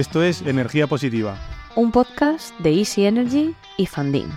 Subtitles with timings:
[0.00, 1.38] Esto es Energía Positiva.
[1.76, 4.28] Un podcast de Easy Energy y Funding.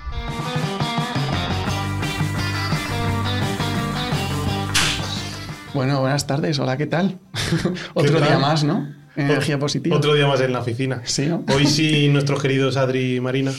[5.74, 6.60] Bueno, buenas tardes.
[6.60, 7.18] Hola, ¿qué tal?
[7.94, 8.94] Otro día más, ¿no?
[9.16, 9.96] Energía positiva.
[9.96, 11.02] Otro día más en la oficina.
[11.06, 11.46] Sí, ¿no?
[11.56, 13.54] Hoy sí, nuestros queridos Adri y Marina,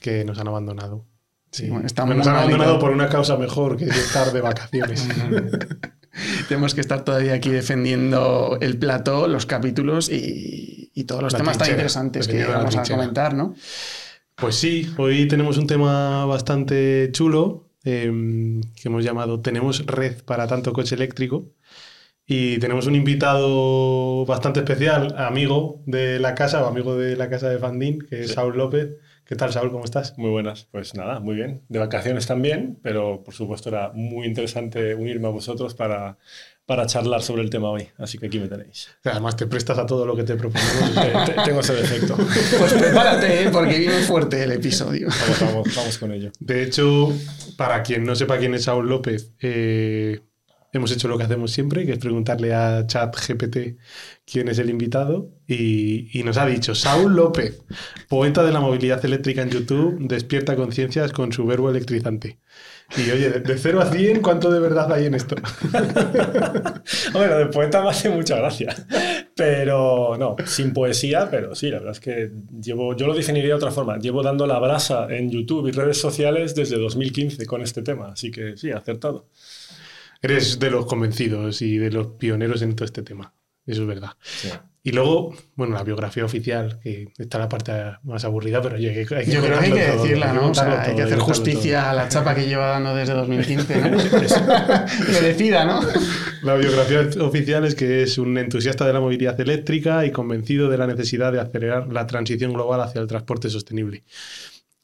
[0.00, 1.06] que nos han abandonado.
[1.52, 5.06] Sí, bueno, están nos han abandonado por una causa mejor que estar de vacaciones.
[6.48, 11.38] Tenemos que estar todavía aquí defendiendo el plató, los capítulos y, y todos los La
[11.38, 13.54] temas tan interesantes que vamos a comentar, ¿no?
[14.34, 20.46] Pues sí, hoy tenemos un tema bastante chulo eh, que hemos llamado Tenemos red para
[20.46, 21.46] tanto coche eléctrico.
[22.24, 27.48] Y tenemos un invitado bastante especial, amigo de la casa o amigo de la casa
[27.48, 28.34] de Fandín, que es Sí.
[28.34, 28.90] Saúl López.
[29.32, 29.70] ¿Qué tal, Saúl?
[29.70, 30.18] ¿Cómo estás?
[30.18, 31.62] Muy buenas, pues nada, muy bien.
[31.70, 36.18] De vacaciones también, pero por supuesto era muy interesante unirme a vosotros para,
[36.66, 37.88] para charlar sobre el tema hoy.
[37.96, 38.90] Así que aquí me tenéis.
[39.04, 40.94] Además, te prestas a todo lo que te proponemos.
[40.94, 42.14] Te- te- tengo ese defecto.
[42.58, 43.48] Pues prepárate, ¿eh?
[43.50, 45.08] porque viene fuerte el episodio.
[45.08, 46.30] Vamos, vamos, vamos con ello.
[46.38, 47.10] De hecho,
[47.56, 50.20] para quien no sepa quién es Saúl López, eh,
[50.72, 53.78] hemos hecho lo que hacemos siempre, que es preguntarle a ChatGPT
[54.24, 57.62] quién es el invitado, y, y nos ha dicho, Saúl López,
[58.08, 62.38] poeta de la movilidad eléctrica en YouTube, despierta conciencias con su verbo electrizante.
[62.96, 65.36] Y oye, de, de 0 a 100, ¿cuánto de verdad hay en esto?
[67.14, 68.74] Lo de poeta me hace mucha gracia.
[69.34, 73.54] Pero no, sin poesía, pero sí, la verdad es que llevo, yo lo definiría de
[73.54, 73.98] otra forma.
[73.98, 78.12] Llevo dando la brasa en YouTube y redes sociales desde 2015 con este tema.
[78.12, 79.28] Así que sí, acertado.
[80.22, 83.34] Eres de los convencidos y de los pioneros en todo este tema.
[83.66, 84.12] Eso es verdad.
[84.22, 84.48] Sí.
[84.84, 87.72] Y luego, bueno, la biografía oficial, que está la parte
[88.02, 90.32] más aburrida, pero oye, hay que, hay que Yo creo que hay que todo, decirla,
[90.32, 90.50] ¿no?
[90.50, 93.80] O sea, contarlo hay que hacer justicia a la chapa que lleva dando desde 2015,
[93.80, 93.96] ¿no?
[95.12, 95.80] Merecida, ¿no?
[96.42, 100.78] La biografía oficial es que es un entusiasta de la movilidad eléctrica y convencido de
[100.78, 104.02] la necesidad de acelerar la transición global hacia el transporte sostenible.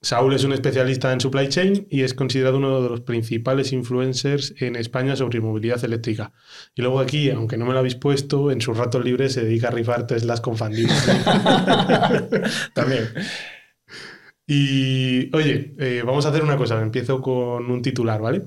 [0.00, 4.54] Saúl es un especialista en supply chain y es considerado uno de los principales influencers
[4.58, 6.32] en España sobre movilidad eléctrica.
[6.76, 9.68] Y luego aquí, aunque no me lo habéis puesto, en sus ratos libres se dedica
[9.68, 10.88] a rifar Teslas con Fandín.
[12.74, 13.08] También.
[14.46, 16.80] Y oye, eh, vamos a hacer una cosa.
[16.80, 18.42] Empiezo con un titular, ¿vale?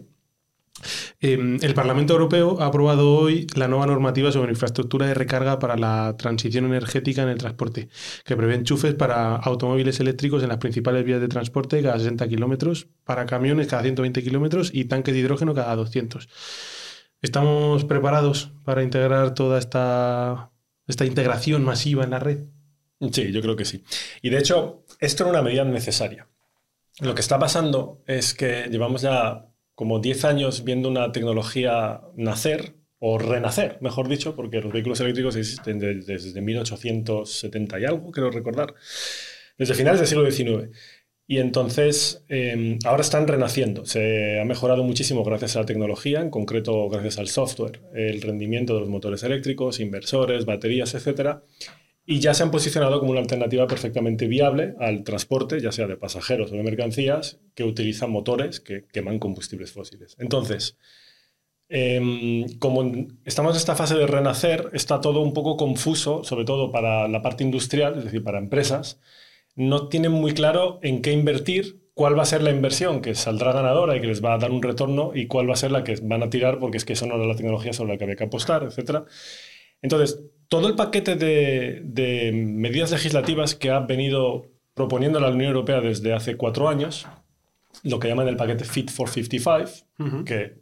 [1.19, 5.77] Eh, el Parlamento Europeo ha aprobado hoy la nueva normativa sobre infraestructura de recarga para
[5.77, 7.89] la transición energética en el transporte,
[8.25, 12.87] que prevé enchufes para automóviles eléctricos en las principales vías de transporte cada 60 kilómetros,
[13.03, 16.27] para camiones cada 120 kilómetros y tanques de hidrógeno cada 200.
[17.21, 20.51] ¿Estamos preparados para integrar toda esta,
[20.87, 22.45] esta integración masiva en la red?
[23.11, 23.83] Sí, yo creo que sí.
[24.21, 26.27] Y de hecho, esto era una medida necesaria.
[26.99, 32.75] Lo que está pasando es que llevamos ya como 10 años viendo una tecnología nacer
[32.99, 38.29] o renacer, mejor dicho, porque los vehículos eléctricos existen de- desde 1870 y algo, creo
[38.29, 38.73] recordar,
[39.57, 40.69] desde finales del siglo XIX.
[41.27, 43.85] Y entonces eh, ahora están renaciendo.
[43.85, 48.73] Se ha mejorado muchísimo gracias a la tecnología, en concreto gracias al software, el rendimiento
[48.73, 51.43] de los motores eléctricos, inversores, baterías, etcétera
[52.05, 55.97] y ya se han posicionado como una alternativa perfectamente viable al transporte, ya sea de
[55.97, 60.15] pasajeros o de mercancías, que utilizan motores que queman combustibles fósiles.
[60.19, 60.77] Entonces,
[61.69, 66.71] em, como estamos en esta fase de renacer, está todo un poco confuso, sobre todo
[66.71, 68.99] para la parte industrial, es decir, para empresas.
[69.55, 73.53] No tienen muy claro en qué invertir, cuál va a ser la inversión que saldrá
[73.53, 75.83] ganadora y que les va a dar un retorno y cuál va a ser la
[75.83, 78.05] que van a tirar porque es que eso no era la tecnología sobre la que
[78.05, 79.05] había que apostar, etcétera.
[79.81, 80.19] Entonces,
[80.51, 86.11] todo el paquete de, de medidas legislativas que ha venido proponiendo la Unión Europea desde
[86.11, 87.07] hace cuatro años,
[87.83, 90.55] lo que llaman el paquete Fit for 55, que eh,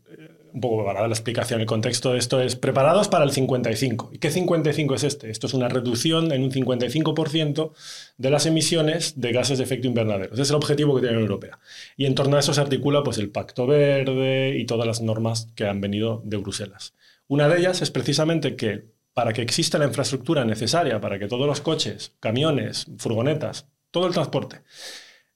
[0.53, 4.11] un poco para dar la explicación, el contexto de esto es preparados para el 55.
[4.13, 5.31] ¿Y qué 55 es este?
[5.31, 7.71] Esto es una reducción en un 55%
[8.17, 10.33] de las emisiones de gases de efecto invernadero.
[10.33, 11.57] Ese es el objetivo que tiene la Unión Europea.
[11.97, 15.51] Y en torno a eso se articula pues, el Pacto Verde y todas las normas
[15.55, 16.93] que han venido de Bruselas.
[17.27, 21.47] Una de ellas es precisamente que para que exista la infraestructura necesaria para que todos
[21.47, 24.61] los coches, camiones, furgonetas, todo el transporte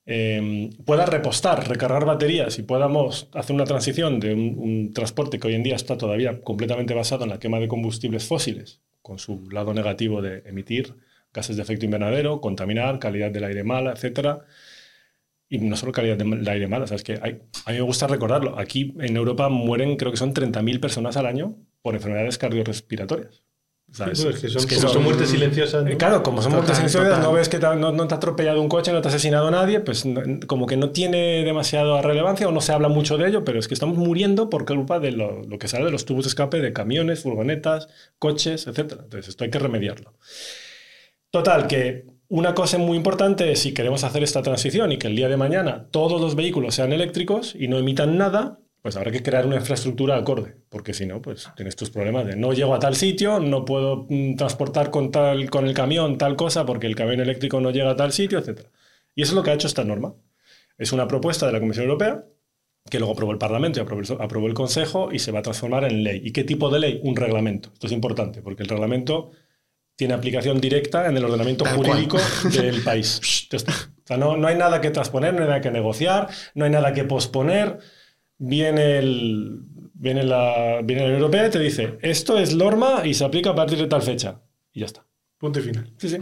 [0.05, 5.55] eh, pueda repostar, recargar baterías y podamos hacer una transición de un, transporte que hoy
[5.55, 9.73] en día está todavía completamente basado en la quema de combustibles fósiles, con su lado
[9.73, 10.95] negativo de emitir
[11.33, 14.45] gases de efecto invernadero, contaminar, calidad del aire mala, etcétera.
[15.49, 17.03] Y no solo calidad del aire mala, ¿sabes?
[17.03, 18.59] Que a mí me gusta recordarlo.
[18.59, 23.43] Aquí en Europa mueren, creo que son 30.000 personas al año por enfermedades cardiorrespiratorias.
[23.93, 24.17] ¿Sabes?
[24.17, 25.83] Sí, pues es que son, Es que como son- son muertes silenciosas.
[25.83, 25.89] ¿no?
[25.91, 27.23] Eh, Claro, como son Total, muertes silenciosas, total.
[27.23, 29.47] no ves que te no, no te ha atropellado un coche, no te ha asesinado
[29.47, 33.17] a nadie, pues no- como que no tiene demasiada relevancia o no se habla mucho
[33.17, 35.91] de ello, pero es que estamos muriendo por culpa de lo, lo que sale de
[35.91, 37.87] los tubos de escape de camiones, furgonetas,
[38.19, 38.79] coches, etc.
[39.03, 40.13] Entonces esto hay que remediarlo.
[41.31, 45.15] Total, que una cosa muy importante es si queremos hacer esta transición y que el
[45.15, 49.23] día de mañana todos los vehículos sean eléctricos y no emitan nada, pues habrá que
[49.23, 52.79] crear una infraestructura acorde, porque si no, pues tienes tus problemas de no llego a
[52.79, 56.93] tal sitio, no puedo mm, transportar con, tal, con el camión tal cosa porque el
[56.93, 58.67] camión eléctrico no llega a tal sitio, etc.
[59.15, 60.13] Y eso es lo que ha hecho esta norma.
[60.77, 62.25] Es una propuesta de la Comisión Europea
[62.89, 65.43] que luego aprobó el Parlamento y aprobó el, aprobó el Consejo y se va a
[65.43, 66.21] transformar en ley.
[66.21, 66.99] ¿Y qué tipo de ley?
[67.03, 67.69] Un reglamento.
[67.71, 69.31] Esto es importante, porque el reglamento
[69.95, 71.91] tiene aplicación directa en el ordenamiento Tal cual.
[71.91, 72.17] jurídico
[72.51, 73.47] del país.
[73.53, 73.59] O
[74.05, 76.93] sea, no, no hay nada que transponer, no hay nada que negociar, no hay nada
[76.93, 77.79] que posponer.
[78.45, 79.61] Viene, el,
[79.93, 83.55] viene, la, viene la Europea y te dice, esto es norma y se aplica a
[83.55, 84.41] partir de tal fecha.
[84.73, 85.05] Y ya está.
[85.37, 85.89] Punto y final.
[85.97, 86.17] Sí, sí.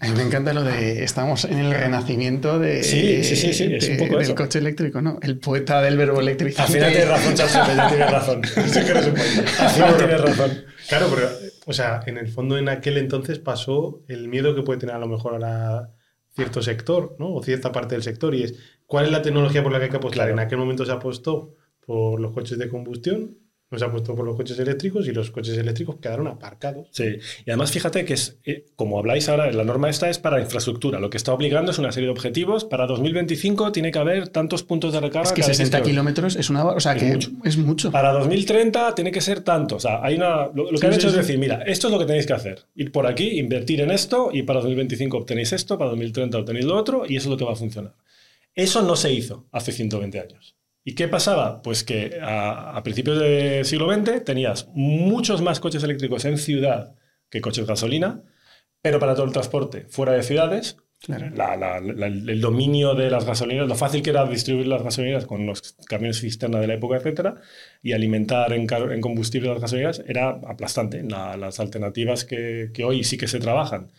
[0.00, 3.74] A mí me encanta lo de estamos en el renacimiento de, Sí, sí, sí, sí,
[3.74, 4.34] es un poco del eso.
[4.34, 5.18] coche eléctrico, ¿no?
[5.22, 6.72] El poeta del verbo electrizante.
[6.82, 8.42] Al final tienes razón, Charles, ya tienes razón.
[8.66, 9.38] Sí que no se puede.
[9.58, 10.64] Al final tienes razón.
[10.88, 11.28] Claro, pero,
[11.66, 14.98] o sea, en el fondo en aquel entonces pasó el miedo que puede tener a
[14.98, 15.90] lo mejor ahora
[16.34, 17.34] cierto sector, ¿no?
[17.34, 18.54] O cierta parte del sector, y es,
[18.86, 20.26] ¿cuál es la tecnología por la que hay que apostar?
[20.26, 20.32] Claro.
[20.32, 21.54] En aquel momento se apostó
[21.86, 23.38] por los coches de combustión,
[23.70, 26.86] no se apostó por los coches eléctricos, y los coches eléctricos quedaron aparcados.
[26.92, 30.40] Sí, y además fíjate que es, eh, como habláis ahora, la norma esta es para
[30.40, 31.00] infraestructura.
[31.00, 32.64] Lo que está obligando es una serie de objetivos.
[32.64, 35.28] Para 2025 tiene que haber tantos puntos de recarga.
[35.28, 36.64] Es que cada 60 X kilómetros es una...
[36.66, 37.30] O sea, Es que mucho.
[37.44, 37.90] es mucho.
[37.90, 39.76] Para 2030 tiene que ser tanto.
[39.76, 41.18] O sea, hay una, lo, lo que Sí, han sí, hecho sí.
[41.18, 42.60] es decir, mira, esto es lo que tenéis que hacer.
[42.76, 46.76] Ir por aquí, invertir en esto y para 2025 obtenéis esto, para 2030 obtenéis lo
[46.76, 47.92] otro y eso es lo que va a funcionar.
[48.54, 50.56] Eso no se hizo hace 120 años.
[50.84, 51.62] ¿Y qué pasaba?
[51.62, 56.94] Pues que a, a principios del siglo XX tenías muchos más coches eléctricos en ciudad
[57.30, 58.22] que coches gasolina,
[58.82, 61.28] pero para todo el transporte fuera de ciudades Claro.
[61.36, 65.26] la- la- la- el dominio de las gasolineras, lo fácil que era distribuir las gasolineras
[65.26, 67.42] con los camiones cisterna de la época, etcétera,
[67.82, 71.02] y alimentar en, en combustible las gasolineras era aplastante.
[71.02, 73.90] La- las alternativas que, que hoy sí que se trabajan,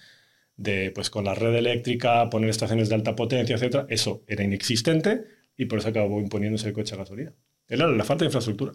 [0.57, 5.25] de, pues, con la red eléctrica, poner estaciones de alta potencia, etcétera, eso era inexistente
[5.57, 7.33] y por eso acabó imponiéndose el coche a gasolina.
[7.67, 8.73] Era la falta de infraestructura.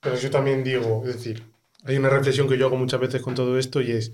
[0.00, 1.42] Pero yo también digo, es decir,
[1.84, 4.12] hay una reflexión que yo hago muchas veces con todo esto y es,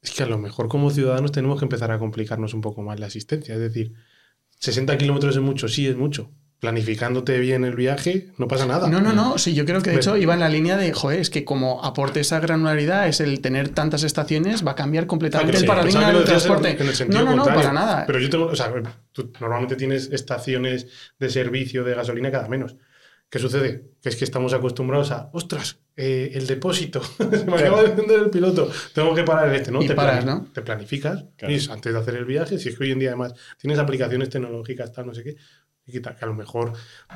[0.00, 3.00] es que a lo mejor como ciudadanos tenemos que empezar a complicarnos un poco más
[3.00, 3.54] la asistencia.
[3.54, 3.94] Es decir,
[4.58, 6.30] 60 kilómetros es mucho, sí es mucho.
[6.62, 8.86] Planificándote bien el viaje, no pasa nada.
[8.88, 9.36] No, no, no.
[9.36, 11.84] Sí, yo creo que de hecho iba en la línea de, joder, es que como
[11.84, 16.06] aporte esa granularidad, es el tener tantas estaciones, va a cambiar completamente Ah, el paradigma
[16.06, 16.76] del en- transporte.
[16.80, 18.06] en no, no, no, para nada.
[18.06, 18.72] Pero yo tengo, o sea,
[19.10, 20.86] tú normalmente tienes estaciones
[21.18, 22.76] de servicio de gasolina cada menos.
[23.28, 23.86] ¿Qué sucede?
[24.00, 28.20] Que es que estamos acostumbrados a, ostras, eh, el depósito, se me acaba de encender
[28.20, 29.82] el piloto, tengo que parar en este, ¿no?
[29.82, 30.46] Y te paras, ¿no?
[30.54, 31.52] Te planificas Claro.
[31.52, 33.80] y es antes de hacer el viaje, si es que hoy en día además tienes
[33.80, 35.36] aplicaciones tecnológicas, tal, no sé qué,
[35.90, 36.72] que, a lo mejor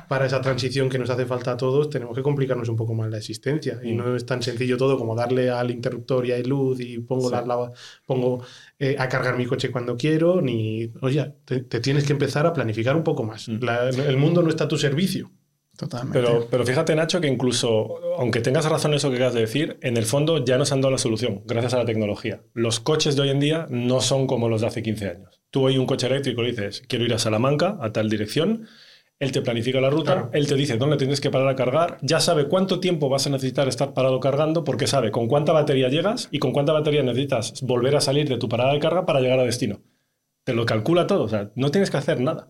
[0.09, 3.09] para esa transición que nos hace falta a todos tenemos que complicarnos un poco más
[3.09, 3.97] la existencia y Mm.
[3.97, 7.35] no es tan sencillo todo como darle al interruptor y hay luz y pongo Sí.
[7.35, 7.71] las lava-
[8.05, 8.43] pongo
[8.79, 12.53] eh, a cargar mi coche cuando quiero ni oye te, te tienes que empezar a
[12.53, 13.63] planificar un poco más Mm.
[13.63, 15.31] La- el mundo no está a tu servicio
[15.77, 16.19] Totalmente.
[16.19, 19.77] Pero, pero fíjate, Nacho, que incluso, aunque tengas razón en eso que acabas de decir,
[19.81, 22.41] en el fondo ya nos han dado la solución, gracias a la tecnología.
[22.53, 25.41] Los coches de hoy en día no son como los de hace 15 años.
[25.51, 28.67] Tú hoy un coche eléctrico le dices, quiero ir a Salamanca, a tal dirección,
[29.19, 30.29] él te planifica la ruta, Claro.
[30.33, 33.29] él te dice dónde tienes que parar a cargar, ya sabe cuánto tiempo vas a
[33.29, 37.61] necesitar estar parado cargando, porque sabe con cuánta batería llegas y con cuánta batería necesitas
[37.61, 39.79] volver a salir de tu parada de carga para llegar a destino.
[40.43, 42.49] Te lo calcula todo, o sea, no tienes que hacer nada.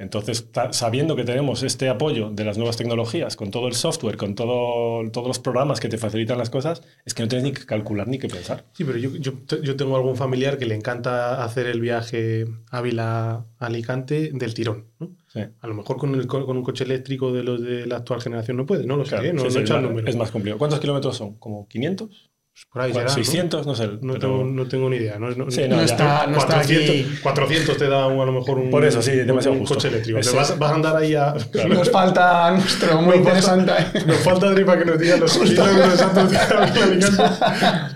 [0.00, 4.34] Entonces, sabiendo que tenemos este apoyo de las nuevas tecnologías, con todo el software, con
[4.34, 7.66] todo, todos los programas que te facilitan las cosas, es que no tienes ni que
[7.66, 8.64] calcular ni que pensar.
[8.72, 14.30] sí pero yo, yo, yo tengo algún familiar que le encanta hacer el viaje Ávila-Alicante
[14.32, 15.16] del tirón ¿no?
[15.28, 15.40] Sí.
[15.60, 18.20] a lo mejor con, el co- con un coche eléctrico de los de la actual
[18.20, 19.32] generación no puede no lo sé Claro, ¿eh?
[19.32, 20.04] no, sí, no sí, he echado el es, número.
[20.06, 20.58] más, es más complicado.
[20.58, 21.34] ¿Cuántos kilómetros son?
[21.38, 22.30] ¿Como 500?
[22.52, 23.10] Pues por ahí será, ¿no?
[23.10, 23.86] 600, no, sé.
[23.86, 25.18] No, pero- tengo, no tengo ni idea.
[25.18, 25.84] No, no- Sí, no, ya.
[25.84, 27.18] está, no está 400, aquí.
[27.22, 29.76] 400 te da un- a lo mejor un, Por eso, sí, demasiado un justo.
[29.76, 30.18] coche eléctrico.
[30.36, 31.34] Vas, vas a andar ahí a...
[31.68, 33.92] Nos falta nuestro, muy Nos falta-.
[34.06, 36.32] Nos falta Adri para que nos diga los kilómetros exactos.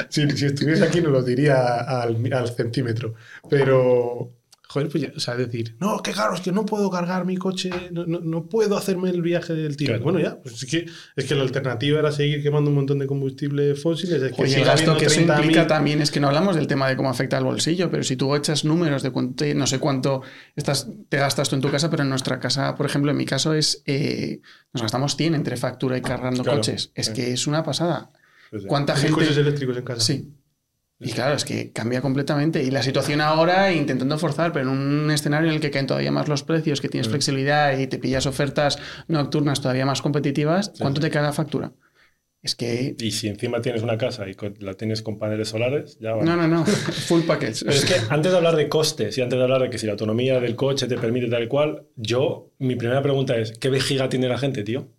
[0.09, 3.15] Si, si estuviese aquí nos lo diría al, al centímetro.
[3.51, 4.31] Pero,
[4.75, 7.37] joder, pues ya, o sea, decir, no, qué caro, es que no puedo cargar mi
[7.37, 9.93] coche, no, no, no puedo hacerme el viaje del tiro.
[9.93, 10.03] Claro.
[10.03, 13.07] Bueno, ya, pues es que, es que la alternativa era seguir quemando un montón de
[13.07, 14.21] combustibles fósiles.
[14.21, 16.67] Es que Oye, el gasto que eso 30.000 implica también es que no hablamos del
[16.67, 19.79] tema de cómo afecta al bolsillo, pero si tú echas números de cuánto, no sé
[19.79, 20.23] cuánto
[20.57, 23.27] estás, te gastas tú en tu casa, pero en nuestra casa, por ejemplo, en mi
[23.27, 24.41] caso es, eh,
[24.73, 26.91] nos gastamos 100 entre factura y cargando Claro, coches.
[26.97, 27.13] Es sí.
[27.13, 28.11] que es una pasada.
[28.51, 28.67] Sí.
[28.67, 29.25] ¿Cuánta ¿Tienes gente...
[29.25, 30.01] coches eléctricos en casa?
[30.01, 30.35] Sí.
[31.01, 32.63] Y claro, es que cambia completamente.
[32.63, 36.13] Y la situación ahora, intentando forzar, pero en un escenario en el que caen todavía
[36.13, 37.11] más los precios, que tienes Mm.
[37.11, 41.07] flexibilidad y te pillas ofertas nocturnas todavía más competitivas, ¿cuánto sí.
[41.07, 41.73] te cae la factura?
[42.43, 42.95] Es que...
[42.99, 46.23] Y si encima tienes una casa y la tienes con paneles solares, ya va.
[46.25, 46.65] No, no, no.
[47.09, 47.65] Full package.
[47.65, 49.87] Pero es que antes de hablar de costes y antes de hablar de que si
[49.87, 53.71] la autonomía del coche te permite tal y cual, yo, mi primera pregunta es, ¿qué
[53.71, 54.91] vejiga tiene la gente, tío?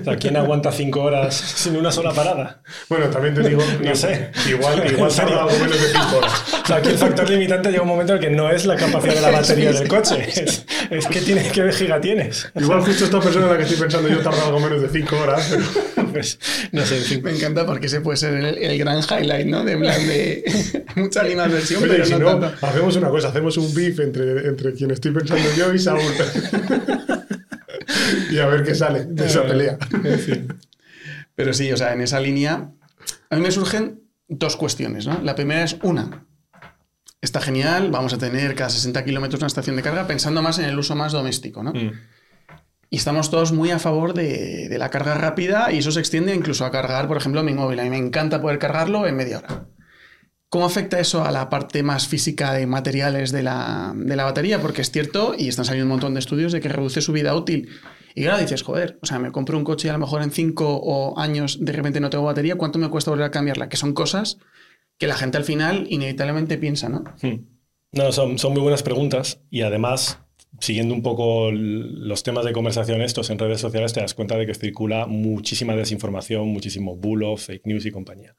[0.00, 2.60] O sea, ¿quién aguanta cinco horas sin una sola parada?
[2.88, 4.30] Bueno, también te digo, No sé.
[4.48, 6.32] igual, igual tarda algo menos de 5 horas.
[6.62, 8.76] O sea, aquí el factor limitante llega un momento en el que no es la
[8.76, 12.48] capacidad de la batería del coche, es, es que tiene, qué vejiga tienes.
[12.56, 15.16] Igual justo esta persona en la que estoy pensando yo tarda algo menos de 5
[15.16, 15.46] horas.
[15.94, 16.38] pero- Pues,
[16.72, 17.22] no sé, en fin.
[17.22, 19.64] Me encanta porque ese puede ser el, el gran highlight, ¿no?
[19.64, 22.66] De plan de mucha animadversión, pero si no, no, tanto.
[22.66, 26.00] hacemos una cosa, hacemos un beef entre, entre quien estoy pensando yo y Saúl.
[28.30, 29.78] y a ver qué sale de esa pelea.
[31.34, 32.70] Pero sí, o sea, en esa línea
[33.30, 35.20] a mí me surgen dos cuestiones, ¿no?
[35.22, 36.26] La primera es una.
[37.20, 40.66] Está genial, vamos a tener cada 60 kilómetros una estación de carga pensando más en
[40.66, 41.72] el uso más doméstico, ¿no?
[41.72, 41.92] Mm.
[42.88, 46.34] Y estamos todos muy a favor de, de la carga rápida y eso se extiende
[46.34, 47.80] incluso a cargar, por ejemplo, mi móvil.
[47.80, 49.66] A mí me encanta poder cargarlo en media hora.
[50.48, 54.60] ¿Cómo afecta eso a la parte más física de materiales de la, de la batería?
[54.60, 57.34] Porque es cierto, y están saliendo un montón de estudios de que reduce su vida
[57.34, 57.68] útil.
[58.18, 60.30] Y claro, dices, joder, o sea, me compro un coche y a lo mejor en
[60.30, 63.68] cinco o años de repente no tengo batería, ¿cuánto me cuesta volver a cambiarla?
[63.68, 64.38] Que son cosas
[64.96, 67.04] que la gente al final inevitablemente piensa, ¿no?
[67.20, 67.44] Hmm.
[67.92, 70.18] No, son, son muy buenas preguntas y además,
[70.60, 74.46] siguiendo un poco los temas de conversación estos en redes sociales, te das cuenta de
[74.46, 78.34] que circula muchísima desinformación, muchísimo bulo, fake news y compañía.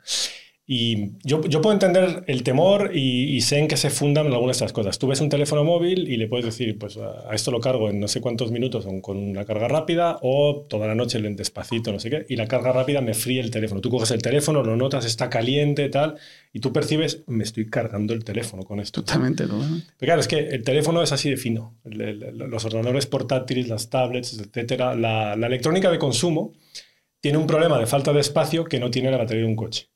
[0.69, 4.47] Y yo, yo puedo entender el temor y, y sé en qué se fundan algunas
[4.59, 4.99] de estas cosas.
[4.99, 7.89] Tú ves un teléfono móvil y le puedes decir, pues a a esto lo cargo
[7.89, 11.93] en no sé cuántos minutos con- una carga rápida o toda la noche en despacito,
[11.93, 13.79] no sé qué, y la carga rápida me fríe el teléfono.
[13.79, 16.15] Tú coges el teléfono, lo notas, está caliente, tal,
[16.51, 19.03] y tú percibes, me estoy cargando el teléfono con esto.
[19.05, 19.87] Totalmente, totalmente.
[19.97, 21.77] Pero claro, es que el teléfono es así de fino.
[21.85, 26.51] El- el- los ordenadores portátiles, las tablets, etcétera, la, la electrónica de consumo
[27.21, 29.87] tiene un problema de falta de espacio que no tiene la batería de un coche.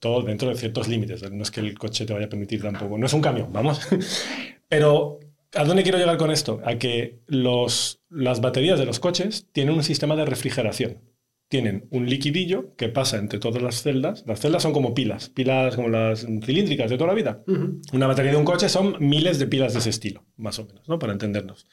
[0.00, 1.30] Todo dentro de ciertos límites.
[1.30, 2.98] No es que el coche te vaya a permitir tampoco.
[2.98, 3.80] No es un camión, vamos.
[4.68, 5.20] Pero,
[5.54, 6.60] ¿a dónde quiero llegar con esto?
[6.64, 11.02] A que los, las baterías de los coches tienen un sistema de refrigeración.
[11.48, 14.24] Tienen un liquidillo que pasa entre todas las celdas.
[14.26, 17.44] Las celdas son como pilas, pilas como las cilíndricas de toda la vida.
[17.92, 20.88] Una batería de un coche son miles de pilas de ese estilo, más o menos,
[20.88, 20.98] ¿no?
[20.98, 21.68] Para entendernos.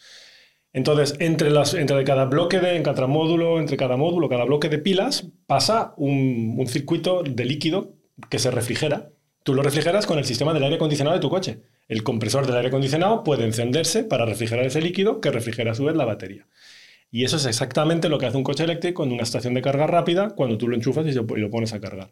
[0.74, 4.70] Entonces, entre, las, entre cada bloque de, en cada módulo, entre cada módulo, cada bloque
[4.70, 7.96] de pilas, pasa un, un circuito de líquido
[8.29, 9.10] que se refrigera.
[9.43, 11.62] Tú lo refrigeras con el sistema del aire acondicionado de tu coche.
[11.88, 15.86] El compresor del aire acondicionado puede encenderse para refrigerar ese líquido que refrigera a su
[15.86, 16.48] vez la batería.
[17.12, 19.86] Y eso es exactamente lo que hace un coche eléctrico en una estación de carga
[19.86, 22.12] rápida cuando tú lo enchufas y lo pones a cargar.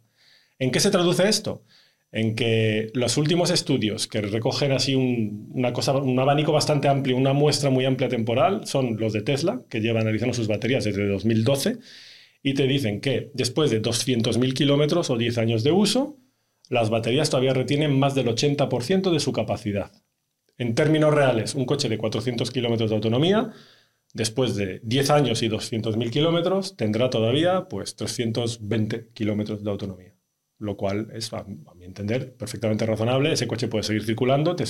[0.60, 1.63] ¿En qué se traduce esto?
[2.12, 7.17] En que los últimos estudios que recogen así un, una cosa, un abanico bastante amplio,
[7.17, 11.08] una muestra muy amplia temporal, son los de Tesla, que llevan analizando sus baterías desde
[11.08, 11.79] 2012,
[12.43, 16.17] y te dicen que después de 200.000 kilómetros o 10 años de uso,
[16.69, 19.91] las baterías todavía retienen más del 80% de su capacidad.
[20.57, 23.51] En términos reales, un coche de 400 kilómetros de autonomía,
[24.13, 30.15] después de 10 años y 200.000 kilómetros, tendrá todavía pues 320 kilómetros de autonomía.
[30.60, 31.43] Lo cual es, a,
[31.75, 33.33] mi entender, perfectamente razonable.
[33.33, 34.65] Ese coche puede seguir circulando, te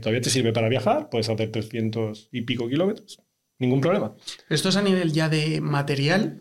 [0.00, 3.20] todavía te sirve para viajar, puedes hacer 300 y pico kilómetros,
[3.58, 4.14] ningún problema.
[4.48, 6.40] ¿Esto es a nivel ya de material?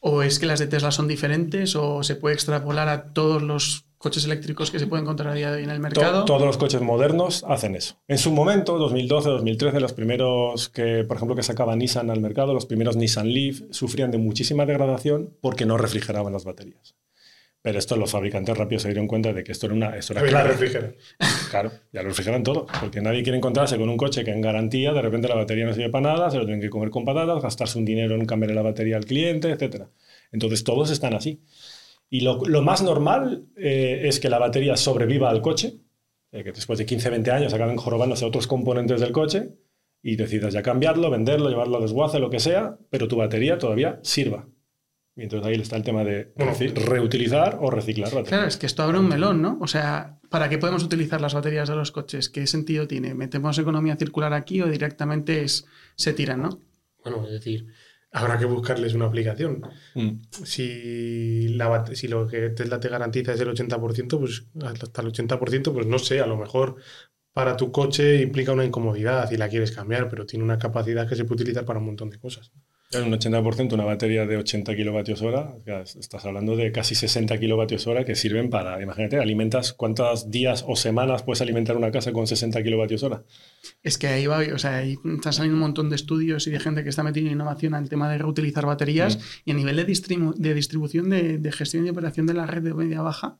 [0.00, 1.74] ¿O es que las de Tesla son diferentes?
[1.76, 5.50] ¿O se puede extrapolar a todos los coches eléctricos que se pueden encontrar a día
[5.50, 6.24] de hoy en el To- mercado?
[6.24, 7.96] todos los coches modernos hacen eso.
[8.06, 12.54] En su momento, 2012, 2013, los primeros que, por ejemplo, que sacaba Nissan al mercado,
[12.54, 16.94] los primeros Nissan Leaf, sufrían de muchísima degradación porque no refrigeraban las baterías.
[17.60, 19.96] Pero esto los fabricantes rápido se dieron cuenta de que esto era una...
[19.96, 20.48] Esto era la clave.
[20.50, 20.92] refrigera.
[21.50, 24.92] Claro, ya lo refrigeran todo, porque nadie quiere encontrarse con un coche que en garantía
[24.92, 27.42] de repente la batería no sirve para nada, se lo tienen que comer con patatas,
[27.42, 29.84] gastarse un dinero en cambiar la batería al cliente, etc.
[30.30, 31.42] Entonces todos están así.
[32.10, 35.80] Y lo, lo más normal eh, es que la batería sobreviva al coche,
[36.32, 39.50] eh, que después de 15-20 años acaben jorobándose otros componentes del coche
[40.02, 44.00] y decidas ya cambiarlo, venderlo, llevarlo a desguace, lo que sea, pero tu batería todavía
[44.02, 44.48] sirva.
[45.18, 46.52] Y entonces ahí está el tema de Bueno,
[46.86, 48.28] reutilizar o reciclar baterías.
[48.28, 49.58] Claro, es que esto abre un melón, ¿no?
[49.60, 52.28] O sea, ¿para qué podemos utilizar las baterías de los coches?
[52.28, 53.14] ¿Qué sentido tiene?
[53.14, 56.60] ¿Metemos economía circular aquí o directamente es, se tiran, no?
[57.02, 57.66] Bueno, es decir,
[58.12, 59.62] habrá que buscarles una aplicación.
[59.96, 60.20] Mm.
[60.44, 65.72] Si, la, si lo que Tesla te garantiza es el 80%, pues hasta el 80%,
[65.72, 66.76] pues no sé, a lo mejor
[67.32, 71.16] para tu coche implica una incomodidad y la quieres cambiar, pero tiene una capacidad que
[71.16, 72.52] se puede utilizar para un montón de cosas.
[72.90, 75.54] En un 80% una batería de 80 kilovatios hora,
[76.00, 80.74] estás hablando de casi 60 kilovatios hora que sirven para, imagínate, alimentas cuántos días o
[80.74, 83.24] semanas puedes alimentar una casa con 60 kilovatios hora.
[83.82, 86.60] Es que ahí va, o sea, ahí están saliendo un montón de estudios y de
[86.60, 89.20] gente que está metiendo innovación al tema de reutilizar baterías mm.
[89.44, 93.02] y a nivel de, de distribución, de, gestión y operación de la red de media
[93.02, 93.36] baja,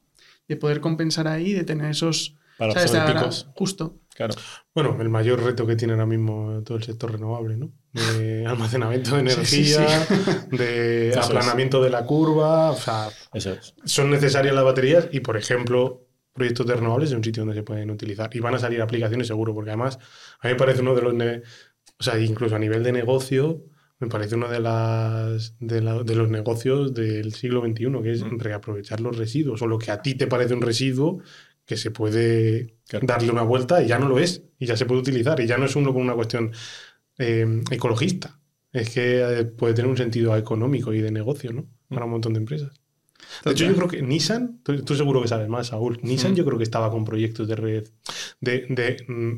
[0.46, 2.36] de poder compensar ahí, de tener esos...
[2.58, 2.74] Para
[3.06, 3.48] picos.
[3.54, 4.00] Justo.
[4.14, 4.34] Claro.
[4.74, 7.70] Bueno, el mayor reto que tiene ahora mismo todo el sector renovable, ¿no?
[7.92, 9.86] De almacenamiento de energía,
[10.50, 13.08] de aplanamiento de la curva, o sea,
[13.84, 17.62] son necesarias las baterías y, por ejemplo, proyectos de renovables es un sitio donde se
[17.62, 19.98] pueden utilizar y van a salir aplicaciones seguro, porque además
[20.40, 23.62] a mí me parece uno de los, o sea, incluso a nivel de negocio,
[24.00, 28.38] me parece uno de, las, de, los negocios del siglo XXI, que es mm.
[28.38, 31.20] reaprovechar los residuos, o lo que a ti te parece un residuo,
[31.68, 35.02] que se puede darle una vuelta y ya no lo es, y ya se puede
[35.02, 36.50] utilizar, y ya no es uno con una cuestión
[37.18, 38.40] eh, ecologista,
[38.72, 41.66] es que eh, puede tener un sentido económico y de negocio, ¿no?
[41.90, 42.72] Para un montón de empresas.
[43.44, 46.56] De hecho, yo creo que Nissan, tú, seguro que sabes más, Saúl, Nissan yo creo
[46.56, 47.88] que estaba con proyectos de red,
[48.40, 49.36] de, mm,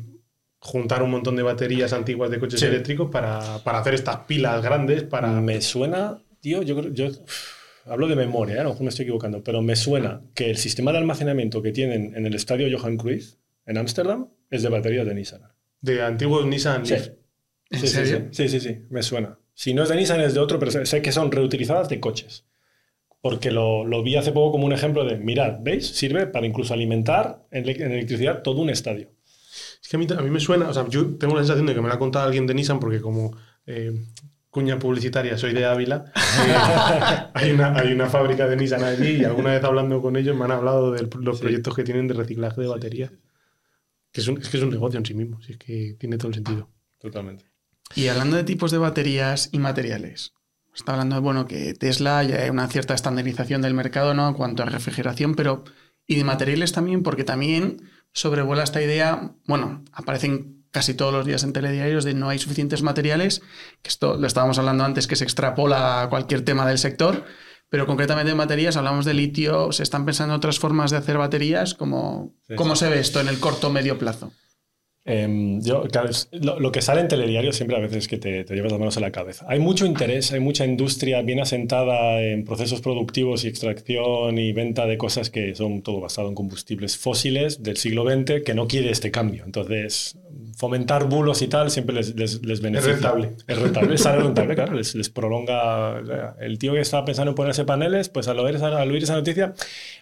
[0.59, 5.41] juntar un montón de baterías antiguas de coches eléctricos para, hacer estas pilas grandes para...
[5.41, 6.93] Me suena, tío, yo creo...
[6.93, 7.07] Yo
[7.85, 8.59] hablo de memoria, ¿eh?
[8.59, 11.71] a lo mejor me estoy equivocando, pero me suena que el sistema de almacenamiento que
[11.71, 13.35] tienen en el estadio Johan Cruyff,
[13.65, 15.41] en Ámsterdam, es de baterías de Nissan.
[15.81, 16.95] De antiguos Nissan sí.
[17.71, 19.39] Sí, sí, sí, sí, me suena.
[19.53, 22.45] Si no es de Nissan, es de otro, pero sé que son reutilizadas de coches.
[23.21, 25.87] Porque lo, lo vi hace poco como un ejemplo de, mirad, ¿veis?
[25.87, 29.11] Sirve para incluso alimentar en, electricidad todo un estadio.
[29.81, 31.75] Es que a mí, a mí, me suena, o sea, yo tengo la sensación de
[31.75, 33.93] que me lo ha contado alguien de Nissan porque como eh,
[34.51, 36.11] cuña publicitaria, soy de Ávila.
[37.33, 40.45] hay, una, hay, una, fábrica de Nissan allí y alguna vez hablando con ellos me
[40.45, 43.11] han hablado de los proyectos que tienen de reciclaje de baterías.
[44.11, 46.17] Que es, un, es, que es un negocio en sí mismo, si es que tiene
[46.17, 46.69] todo el sentido.
[46.99, 47.45] Totalmente.
[47.95, 50.33] Y hablando de tipos de baterías y materiales,
[50.75, 54.27] está hablando de bueno, que Tesla ya hay una cierta estandarización del mercado ¿no?
[54.27, 55.63] en cuanto a refrigeración, pero
[56.05, 61.43] y de materiales también, porque también sobrevuela esta idea, bueno, aparecen casi todos los días
[61.43, 63.41] en telediarios de no hay suficientes materiales,
[63.81, 67.25] que esto lo estábamos hablando antes, que se extrapola a cualquier tema del sector,
[67.69, 71.73] pero concretamente en baterías hablamos de litio, se están pensando otras formas de hacer baterías,
[71.73, 74.33] ¿cómo, ¿cómo se ve esto en el corto o medio plazo?
[75.03, 75.83] Em, yo,
[76.31, 78.97] lo, que sale en telediario siempre a veces es que te, te, llevas las manos
[78.97, 79.45] a la cabeza.
[79.49, 84.85] Hay mucho interés, hay mucha industria bien asentada en procesos productivos y extracción y venta
[84.85, 88.91] de cosas que son todo basado en combustibles fósiles del siglo XX que no quiere
[88.91, 89.43] este cambio.
[89.43, 90.17] Entonces,
[90.55, 92.93] fomentar bulos y tal siempre les, les, beneficia.
[92.93, 93.31] Es rentable.
[93.47, 95.99] Es rentable, sale rentable, claro, les, les, prolonga.
[96.39, 99.15] El tío que estaba pensando en ponerse paneles, pues al oír, esa, al oír esa
[99.15, 99.53] noticia,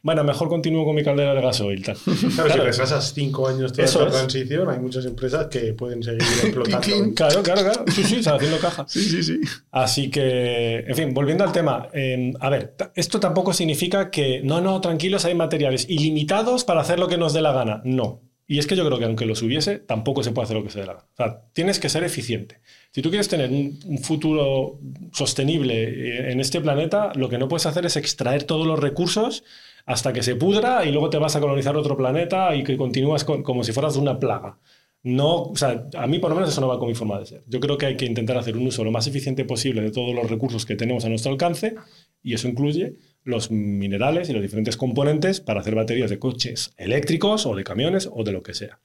[0.03, 1.83] bueno, mejor continúo con mi caldera de gasoil.
[1.83, 1.95] Tal.
[2.35, 7.13] Claro, si retrasas cinco años toda esa transición, hay muchas empresas que pueden seguir explotando.
[7.15, 7.85] claro, claro, claro.
[7.93, 8.85] Sí, sí, están haciendo caja.
[8.87, 9.39] Sí, sí, sí.
[9.71, 11.87] Así que, en fin, volviendo al tema.
[11.93, 16.99] Em, a ver, esto tampoco significa que, no, no, tranquilos, hay materiales ilimitados para hacer
[16.99, 17.81] lo que nos dé la gana.
[17.85, 18.21] No.
[18.51, 20.71] Y es que yo creo que aunque los hubiese, tampoco se puede hacer lo que
[20.71, 21.05] se dé la gana.
[21.13, 22.61] O sea, tienes que ser eficiente.
[22.91, 24.79] Si tú quieres tener un, futuro
[25.13, 29.43] sostenible eh, en este planeta, lo que no puedes hacer es extraer todos los recursos
[29.85, 33.23] hasta que se pudra y luego te vas a colonizar otro planeta y que continúas
[33.23, 34.57] como si fueras una plaga.
[35.01, 37.25] No, o sea, a mí por lo menos eso no va con mi forma de
[37.25, 37.43] ser.
[37.47, 40.13] Yo creo que hay que intentar hacer un uso lo más eficiente posible de todos
[40.13, 41.75] los recursos que tenemos a nuestro alcance
[42.21, 47.45] y eso incluye los minerales y los diferentes componentes para hacer baterías de coches eléctricos
[47.45, 48.79] o de camiones o de lo que sea.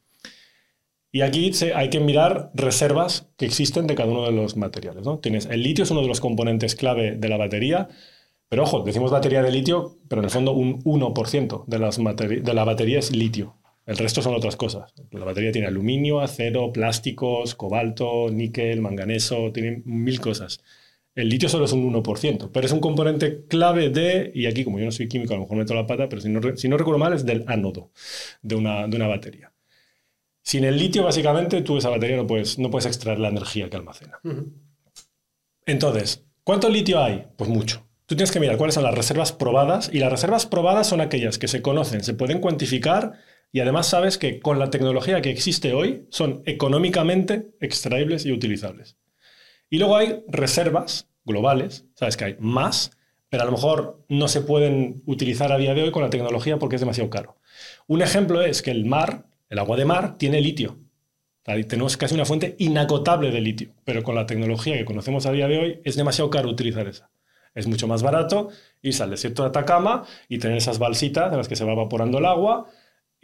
[1.11, 5.05] Y aquí hay que mirar reservas que existen de cada uno de los materiales.
[5.05, 5.19] ¿no?
[5.19, 7.89] Tienes, el litio es uno de los componentes clave de la batería,
[8.49, 12.55] pero ojo, decimos batería de litio, pero en el fondo un 1% de, las de
[12.55, 13.57] la batería es litio.
[13.87, 14.95] El resto son otras cosas.
[15.11, 20.61] La batería tiene aluminio, acero, plásticos, cobalto, níquel, manganeso, tiene mil cosas.
[21.15, 24.81] El litio solo es un 1%, pero es un componente clave de, y aquí como
[24.81, 26.77] yo no soy químico, a lo mejor meto la pata, pero si no, si no
[26.77, 27.93] recuerdo mal, es del ánodo
[28.43, 29.53] de una, de una batería.
[30.43, 33.77] Sin el litio, básicamente, tú esa batería no puedes, no puedes extraer la energía que
[33.77, 34.19] almacena.
[35.67, 37.27] Entonces, ¿cuánto litio hay?
[37.37, 37.87] Pues mucho.
[38.07, 41.39] Tú tienes que mirar cuáles son las reservas probadas, y las reservas probadas son aquellas
[41.39, 43.13] que se conocen, se pueden cuantificar,
[43.55, 48.97] y además sabes que con la tecnología que existe hoy son económicamente extraíbles y utilizables.
[49.71, 52.91] Y luego hay reservas globales, sabes que hay más,
[53.29, 56.59] pero a lo mejor no se pueden utilizar a día de hoy con la tecnología
[56.59, 57.37] porque es demasiado caro.
[57.87, 60.77] Un ejemplo es que el mar, el agua de mar, tiene litio.
[61.45, 65.47] Tenemos casi una fuente inacotable de litio, pero con la tecnología que conocemos a día
[65.47, 67.13] de hoy es demasiado caro utilizar esa.
[67.55, 68.49] Es mucho más barato
[68.83, 72.19] irse al desierto de Atacama y tener esas balsitas en las que se va evaporando
[72.19, 72.69] el agua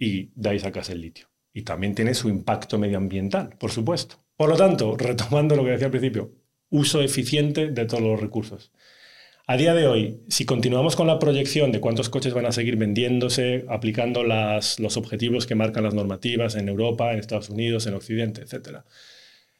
[0.01, 1.29] y de ahí sacas el litio.
[1.53, 4.17] Y también tiene su impacto medioambiental, por supuesto.
[4.35, 6.33] Por lo tanto, retomando lo que decía al principio,
[6.71, 8.73] uso eficiente de todos los recursos.
[9.47, 12.77] A día de hoy, si continuamos con la proyección de cuántos coches van a seguir
[12.77, 17.95] vendiéndose, aplicando las, los objetivos que marcan las normativas en Europa, en Estados Unidos, en
[17.95, 18.79] Occidente, etc.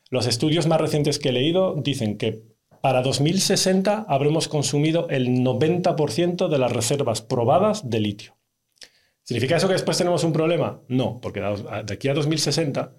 [0.09, 2.45] Los estudios más recientes que he leído dicen que
[2.81, 8.40] para 2060 habremos consumido el 90% de las reservas probadas de litio.
[9.31, 10.81] ¿Significa eso que después tenemos un problema?
[10.89, 12.97] No, porque de aquí a 2060,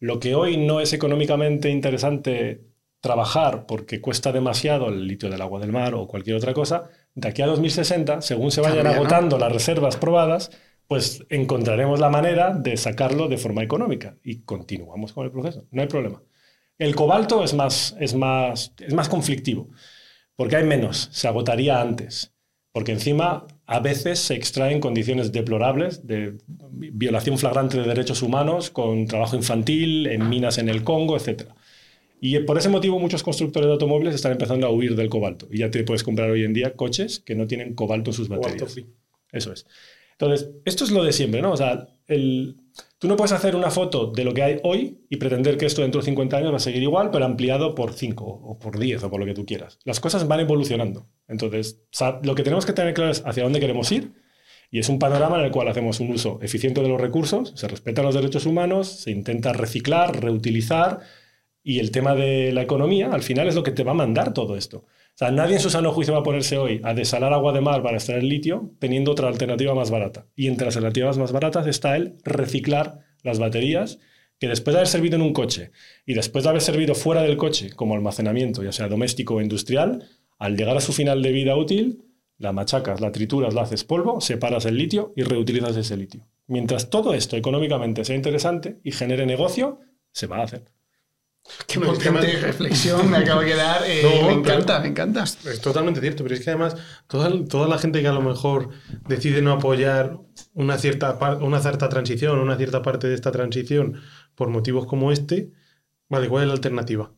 [0.00, 2.64] lo que hoy no es económicamente interesante
[3.02, 7.28] trabajar porque cuesta demasiado el litio del agua del mar o cualquier otra cosa, de
[7.28, 10.50] aquí a 2060, según se vayan agotando las reservas probadas,
[10.86, 15.66] pues encontraremos la manera de sacarlo de forma económica y continuamos con el proceso.
[15.70, 16.22] No hay problema.
[16.78, 19.68] El cobalto es más, es más, es más conflictivo
[20.34, 22.33] porque hay menos, se agotaría antes.
[22.74, 29.06] Porque encima a veces se extraen condiciones deplorables de violación flagrante de derechos humanos con
[29.06, 31.54] trabajo infantil en minas en el Congo, etcétera.
[32.20, 35.46] Y por ese motivo muchos constructores de automóviles están empezando a huir del cobalto.
[35.52, 38.28] Y ya te puedes comprar hoy en día coches que no tienen cobalto en sus
[38.28, 38.76] baterías.
[39.30, 39.66] Eso es.
[40.18, 41.52] Entonces, esto es lo de siempre, ¿no?
[41.52, 45.56] O sea, tú no puedes hacer una foto de lo que hay hoy y pretender
[45.56, 48.58] que esto dentro de 50 años va a seguir igual, pero ampliado por 5 o
[48.58, 49.78] por 10 o por lo que tú quieras.
[49.84, 51.08] Las cosas van evolucionando.
[51.28, 51.82] Entonces,
[52.22, 54.12] lo que tenemos que tener claro es hacia dónde queremos ir.
[54.70, 57.68] Y es un panorama en el cual hacemos un uso eficiente de los recursos, se
[57.68, 61.00] respetan los derechos humanos, se intenta reciclar, reutilizar
[61.62, 64.34] y el tema de la economía, al final es lo que te va a mandar
[64.34, 64.84] todo esto.
[65.14, 67.60] O sea, nadie en su sano juicio va a ponerse hoy a desalar agua de
[67.60, 70.26] mar para extraer litio teniendo otra alternativa más barata.
[70.34, 74.00] Y entre las alternativas más baratas está el reciclar las baterías
[74.40, 75.70] que después de haber servido en un coche
[76.04, 80.08] y después de haber servido fuera del coche como almacenamiento, ya sea doméstico o industrial,
[80.36, 82.02] al llegar a su final de vida útil,
[82.38, 86.26] la machacas, la trituras, la haces polvo, separas el litio y reutilizas ese litio.
[86.48, 89.78] Mientras todo esto económicamente sea interesante y genere negocio,
[90.10, 90.73] se va a hacer.
[91.66, 93.82] Qué potente reflexión me acaba de quedar.
[93.86, 95.24] Eh, me encanta, me encanta.
[95.24, 96.76] Es totalmente cierto, pero es que además
[97.06, 98.70] toda, toda la gente que a lo mejor
[99.06, 100.18] decide no apoyar
[100.54, 104.00] una cierta, una cierta transición, una cierta parte de esta transición
[104.34, 105.52] por motivos como este,
[106.08, 107.12] vale, ¿cuál es la alternativa?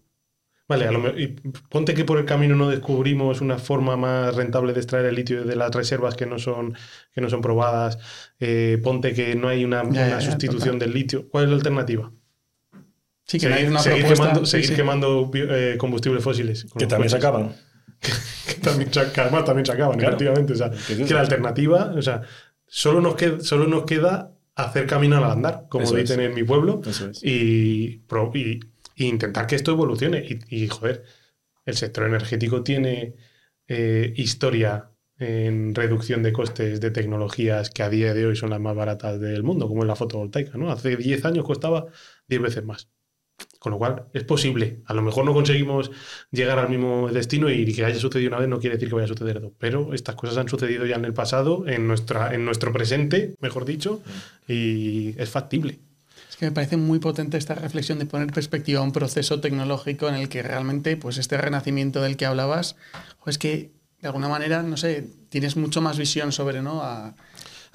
[0.69, 1.29] Vale, a lo y
[1.69, 5.45] ponte que por el camino no descubrimos una forma más rentable de extraer el litio
[5.45, 6.75] de las reservas que no son,
[7.15, 7.99] que no son probadas,
[8.41, 11.29] eh, ponte que no hay una, una sustitución del litio.
[11.29, 12.13] ¿Cuál es la alternativa?
[13.27, 14.75] Sí, que seguir, una seguir propuesta, quemando, sí, seguir sí.
[14.77, 16.65] quemando eh, combustibles fósiles.
[16.67, 17.55] con Que también se acaban.
[18.01, 20.11] que, también, que además también se acaban, Claro.
[20.15, 20.53] efectivamente.
[20.53, 21.15] O sea, Que es que eso.
[21.15, 22.23] la alternativa, o sea,
[22.67, 26.29] solo nos queda, solo nos queda hacer camino al andar, como Eso dicen es.
[26.29, 27.21] en mi pueblo, Eso es.
[27.23, 28.61] y, pro- y-
[28.95, 30.25] y intentar que esto evolucione.
[30.49, 31.05] Y, y, joder,
[31.65, 33.15] el sector energético tiene
[33.69, 38.61] eh, historia en reducción de costes de tecnologías que a día de hoy son las
[38.61, 40.57] más baratas del mundo, como es la fotovoltaica.
[40.59, 40.71] ¿no?
[40.71, 41.87] Hace 10 años costaba
[42.29, 42.89] 10 veces más.
[43.67, 44.79] Con lo cual, es posible.
[44.87, 45.91] A lo mejor no conseguimos
[46.31, 49.07] llegar al mismo destino y que haya sucedido una vez no quiere decir que vaya
[49.07, 49.51] a suceder dos.
[49.59, 53.65] Pero estas cosas han sucedido ya en el pasado, en, nuestra, en nuestro presente, mejor
[53.65, 54.03] dicho,
[54.47, 55.81] y es factible.
[56.31, 60.09] Es que me parece muy potente esta reflexión de poner perspectiva a un proceso tecnológico
[60.09, 62.77] en el que realmente, pues este renacimiento del que hablabas,
[63.27, 66.85] es que de alguna manera, no sé, tienes mucho más visión sobre, ¿no?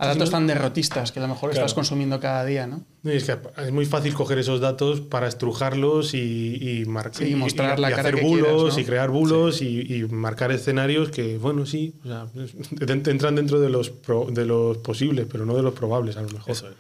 [0.04, 1.76] A datos tan derrotistas que a lo mejor estás Claro.
[1.76, 2.84] consumiendo cada día, ¿no?
[3.04, 7.26] Y Es que es muy fácil coger esos datos para estrujarlos y, y, mar- Sí,
[7.32, 8.80] y mostrar la cara hacer que bulos quieras, ¿no?
[8.80, 12.28] y crear bulos y, y marcar escenarios que, bueno, sí, o sea,
[13.12, 16.30] entran dentro de los, pro- de los posibles, pero no de los probables, a lo
[16.30, 16.52] mejor.
[16.52, 16.76] Eso es.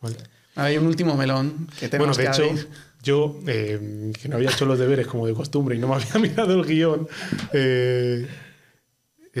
[0.00, 0.16] Vale.
[0.54, 2.68] Hay un último melón que Bueno, tenemos de que hecho, abrir.
[3.02, 6.14] yo, eh, que no había hecho los deberes como de costumbre y no me había
[6.20, 7.08] mirado el guion,
[7.52, 8.26] eh,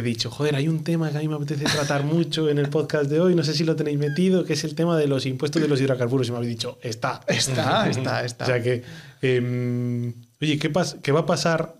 [0.00, 2.68] he dicho, joder, hay un tema que a mí me apetece tratar mucho en el
[2.68, 5.26] podcast de hoy, no sé si lo tenéis metido, que es el tema de los
[5.26, 6.28] impuestos de los hidrocarburos.
[6.28, 7.20] Y me habéis dicho, está.
[7.26, 8.44] Está, está, está.
[8.44, 8.82] O sea que,
[9.22, 11.76] eh, oye, ¿qué, ¿qué va a pasar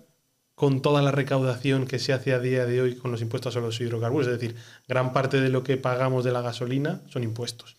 [0.55, 3.59] con toda la recaudación que se hace a día de hoy con los impuestos a
[3.59, 4.27] los hidrocarburos?
[4.27, 4.55] Es decir,
[4.87, 7.78] gran parte de lo que pagamos de la gasolina son impuestos.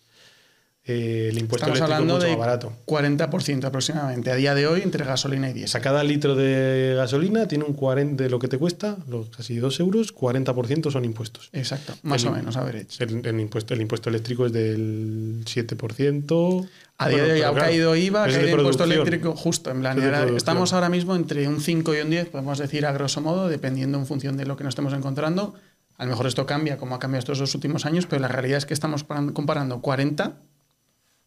[0.83, 2.73] Eh, el impuesto Estamos eléctrico es hablando mucho de más barato.
[2.87, 5.69] 40% aproximadamente a día de hoy entre gasolina y O diésel.
[5.69, 9.57] sea, cada litro de gasolina tiene un 40 de lo que te cuesta, los casi
[9.57, 11.49] 2 euros, 40% son impuestos.
[11.53, 13.03] Exacto, más El- o menos, average.
[13.03, 16.67] El, el impuesto, el impuesto eléctrico es del 7%.
[16.97, 19.69] A día Bueno, de hoy ha caído IVA, ha es caído impuesto eléctrico, justo.
[19.69, 22.91] En plan, Es estamos ahora mismo entre un 5 y un 10, podemos decir a
[22.91, 25.53] grosso modo, dependiendo en función de lo que nos estemos encontrando.
[25.97, 28.57] A lo mejor esto cambia, como ha cambiado estos dos últimos años, pero la realidad
[28.57, 30.33] es que estamos paran- comparando 40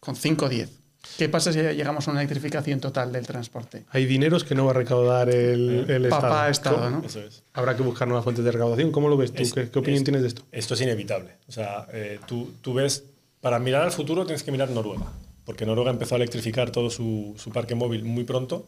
[0.04, 0.70] con 5 o 10.
[1.18, 3.84] ¿Qué pasa si llegamos a una electrificación total del transporte?
[3.90, 6.76] Hay dineros que no va a recaudar el, el Papá Estado.
[6.76, 7.04] Estado, ¿no?
[7.06, 7.42] Eso es.
[7.52, 8.90] Habrá que buscar nuevas fuentes de recaudación.
[8.90, 9.42] ¿Cómo lo ves tú?
[9.42, 10.42] Es- ¿Qué, qué opinión es- tienes de esto?
[10.50, 11.32] Esto es inevitable.
[11.46, 13.04] O sea, eh, tú, tú ves,
[13.40, 15.12] para mirar al futuro tienes que mirar Noruega,
[15.44, 18.66] porque Noruega empezó a electrificar todo su, su parque móvil muy pronto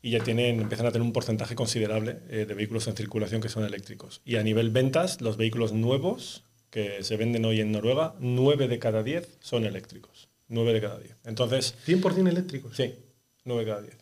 [0.00, 3.50] y ya tienen, empiezan a tener un porcentaje considerable eh, de vehículos en circulación que
[3.50, 4.22] son eléctricos.
[4.24, 8.78] Y a nivel ventas, los vehículos nuevos que se venden hoy en Noruega, 9 de
[8.78, 10.28] cada 10 son eléctricos.
[10.48, 11.14] 9 de cada 10.
[11.24, 12.76] Entonces, ¿100% eléctricos?
[12.76, 12.94] sí,
[13.44, 13.96] 9 de cada 10.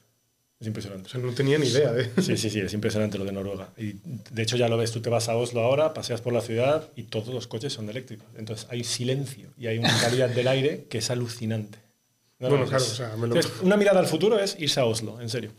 [0.61, 1.09] Es impresionante.
[1.09, 2.09] O sea, no tenía ni idea de...
[2.23, 3.71] Sí, sí, sí, es impresionante lo de Noruega.
[3.77, 3.95] Y
[4.31, 6.89] de hecho ya lo ves, tú te vas a Oslo ahora, paseas por la ciudad
[6.95, 8.27] y todos los coches son eléctricos.
[8.37, 11.79] Entonces hay silencio y hay una calidad del aire que es alucinante.
[12.39, 14.57] No, Bueno, no, claro, es- o sea, me lo- Entonces, una mirada al futuro es
[14.59, 15.51] irse a Oslo, en serio.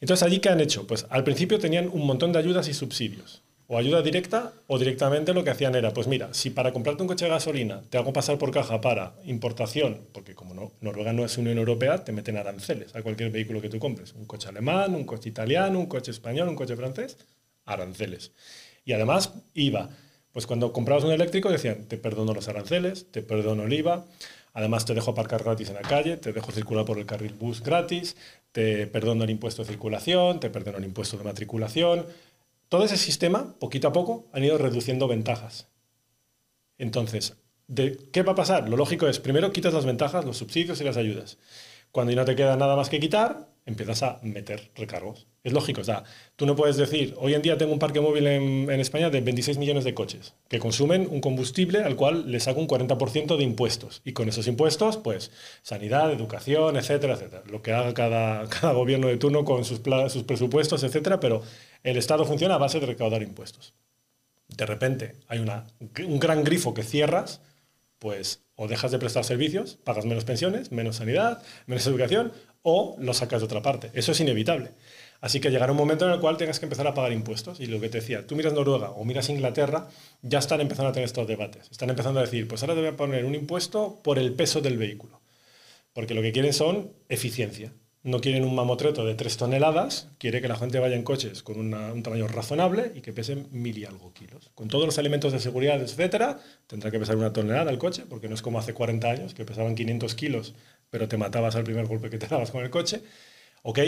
[0.00, 0.88] Entonces, allí, ¿qué han hecho?
[0.88, 3.42] Pues al principio tenían un montón de ayudas y subsidios.
[3.72, 7.08] O ayuda directa o directamente lo que hacían era, pues mira, si para comprarte un
[7.08, 11.24] coche de gasolina te hago pasar por caja para importación, porque como no, Noruega no
[11.24, 14.12] es Unión Europea, te meten aranceles a cualquier vehículo que tú compres.
[14.12, 17.16] Un coche alemán, un coche italiano, un coche español, un coche francés,
[17.64, 18.32] aranceles.
[18.84, 19.88] Y además, IVA.
[20.32, 24.04] Pues cuando comprabas un eléctrico decían, te perdono los aranceles, te perdono el IVA,
[24.52, 27.62] además te dejo aparcar gratis en la calle, te dejo circular por el carril bus
[27.62, 28.16] gratis,
[28.52, 32.04] te perdono el impuesto de circulación, te perdono el impuesto de matriculación.
[32.72, 35.68] Todo ese sistema, poquito a poco, han ido reduciendo ventajas.
[36.78, 38.66] Entonces, ¿de ¿qué va a pasar?
[38.66, 41.36] Lo lógico es, primero quitas las ventajas, los subsidios y las ayudas.
[41.90, 45.26] Cuando no te queda nada más que quitar, empiezas a meter recargos.
[45.44, 46.04] Es lógico, o sea,
[46.36, 49.58] tú no puedes decir, hoy en día tengo un parque móvil en, España de 26
[49.58, 54.00] millones de coches que consumen un combustible al cual le saco un 40% de impuestos.
[54.04, 55.30] Y con esos impuestos, pues,
[55.62, 57.42] sanidad, educación, etcétera, etcétera.
[57.50, 61.42] Lo que haga cada, gobierno de turno con sus, sus presupuestos, etcétera, pero
[61.82, 63.74] el Estado funciona a base de recaudar impuestos
[64.56, 67.40] de repente hay un gran grifo que cierras,
[67.98, 73.14] pues o dejas de prestar servicios, pagas menos pensiones, menos sanidad, menos educación, o lo
[73.14, 73.90] sacas de otra parte.
[73.94, 74.70] Eso es inevitable.
[75.20, 77.60] Así que llegará un momento en el cual tengas que empezar a pagar impuestos.
[77.60, 79.88] Y lo que te decía, tú miras Noruega o miras Inglaterra,
[80.20, 81.68] ya están empezando a tener estos debates.
[81.70, 84.60] Están empezando a decir, pues ahora te voy a poner un impuesto por el peso
[84.60, 85.20] del vehículo.
[85.92, 87.72] Porque lo que quieren son eficiencia.
[88.04, 91.58] No quieren un mamotreto de 3 toneladas, quiere que la gente vaya en coches con
[91.58, 94.50] un tamaño razonable y que pesen mil y algo kilos.
[94.56, 98.28] Con todos los elementos de seguridad, etcétera, tendrá que pesar una tonelada el coche, porque
[98.28, 100.54] no es como hace 40 años, que pesaban 500 kilos,
[100.90, 103.02] pero te matabas al primer golpe que te dabas con el coche.
[103.62, 103.78] Ok,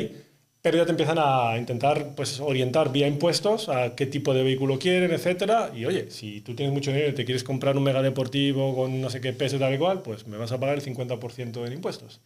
[0.62, 4.78] pero ya te empiezan a intentar pues, orientar vía impuestos a qué tipo de vehículo
[4.78, 5.72] quieren, etcétera.
[5.74, 9.00] Y oye, si tú tienes mucho dinero y te quieres comprar un mega deportivo con
[9.00, 11.72] no sé qué peso tal y cual, pues me vas a pagar el 50% en
[11.72, 12.20] impuestos.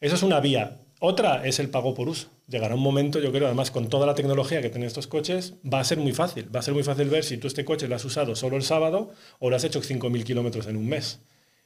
[0.00, 0.78] Eso es una vía.
[1.02, 2.28] Otra es el pago por uso.
[2.46, 5.80] Llegará un momento, yo creo, además con toda la tecnología que tienen estos coches, va
[5.80, 6.54] a ser muy fácil.
[6.54, 8.62] Va a ser muy fácil ver si tú este coche lo has usado solo el
[8.62, 11.20] sábado o lo has hecho 5.000 kilómetros en un mes.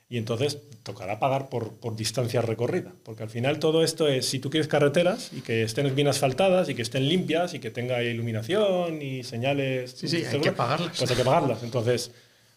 [0.09, 2.93] Y entonces tocará pagar por, por distancia recorrida.
[3.03, 6.69] Porque al final todo esto es, si tú quieres carreteras y que estén bien asfaltadas
[6.69, 9.97] y que estén limpias y que tenga iluminación y señales...
[9.97, 10.97] Sí, sí, hay que pagarlas.
[10.97, 11.65] Pues hay que pagarlas.
[11.65, 12.13] Entonces,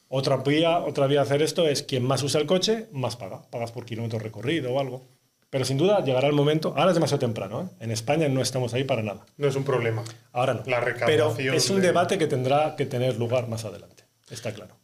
[0.09, 3.41] otra vía, otra vía de hacer esto es quien más usa el coche, más paga.
[3.49, 5.16] Pagas por kilómetro recorrido o algo.
[5.49, 7.75] Pero sin duda llegará el momento, ahora es demasiado temprano, ¿eh?
[7.85, 9.25] en España no estamos ahí para nada.
[9.37, 10.03] No es un problema.
[10.33, 10.59] Ahora no.
[10.65, 14.53] La Pero recaudación es un de- debate que tendrá que tener lugar más adelante, está
[14.53, 14.75] claro.